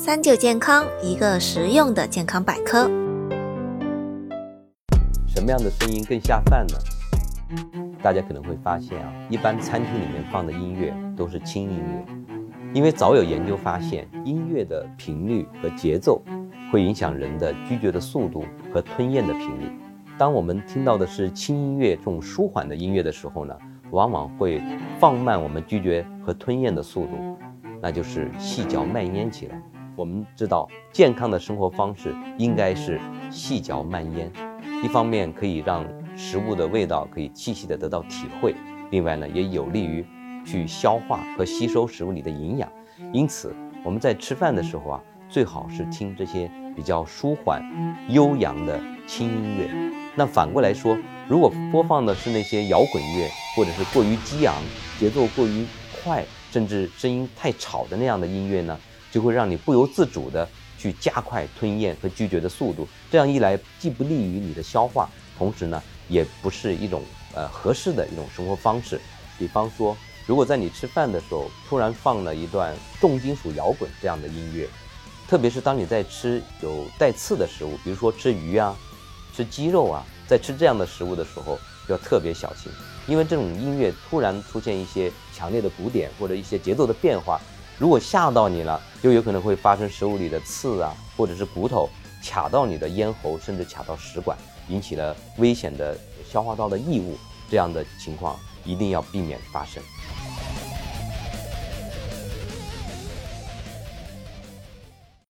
[0.00, 2.88] 三九健康，一个实用的健康百科。
[5.26, 6.78] 什么样的声音更下饭呢？
[8.00, 12.06] 大家可能会发现啊，一般餐厅里面放的音乐都是轻音乐，
[12.72, 16.22] 因为早有研究发现，音乐的频率和节奏
[16.70, 19.68] 会影响人的咀嚼的速度和吞咽的频率。
[20.16, 23.58] 当我们听到的是轻音乐这种舒缓的音乐的时候呢，
[23.90, 24.62] 往往会
[25.00, 27.36] 放慢我们咀嚼和吞咽的速度，
[27.82, 29.60] 那就是细嚼慢咽起来。
[29.98, 33.00] 我们知道，健康的生活方式应该是
[33.32, 34.30] 细嚼慢咽，
[34.80, 35.84] 一方面可以让
[36.16, 38.54] 食物的味道可以细细的得到体会，
[38.92, 40.06] 另外呢，也有利于
[40.46, 42.70] 去消化和吸收食物里的营养。
[43.12, 47.60] 因此，我们在吃饭的时候啊，最好是听这些比较舒缓、
[48.08, 49.68] 悠扬的轻音乐。
[50.14, 50.96] 那反过来说，
[51.28, 54.54] 如果播放的是那些摇滚乐，或者是过于激昂、
[54.96, 55.66] 节奏过于
[56.04, 58.78] 快，甚至声音太吵的那样的音乐呢？
[59.10, 60.48] 就会让你不由自主的
[60.78, 67.02] 去加快吞咽和咀嚼的速度，这样一来既不利于你的消化，同时呢也不是一种
[67.34, 69.00] 呃合适的一种生活方式。
[69.38, 74.68] 比方说，如果在你吃饭的时候突然放了一段重金属摇滚这样的音乐，
[75.28, 78.76] 特别是当你在吃有带刺的食物，比如说吃鱼啊、
[79.34, 82.70] 吃鸡肉啊，在吃这样的食物的时候要特别小心，
[83.06, 87.40] 因为这种音乐突然出现一些强烈的鼓点或者一些节奏的变化。
[87.78, 91.88] 如果吓到你了，就有可能会发生食物里的刺啊，或者是骨头
[92.24, 94.36] 卡到你的咽喉，甚至卡到食管，
[94.68, 95.96] 引起了危险的
[96.28, 97.16] 消化道的异物，
[97.48, 99.80] 这样的情况一定要避免发生。